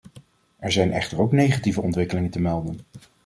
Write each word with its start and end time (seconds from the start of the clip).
Er 0.59 0.71
zijn 0.71 0.91
echter 0.91 1.19
ook 1.19 1.31
negatieve 1.31 1.81
ontwikkelingen 1.81 2.29
te 2.29 2.39
melden. 2.39 2.79